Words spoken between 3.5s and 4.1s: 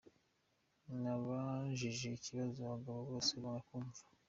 kumva.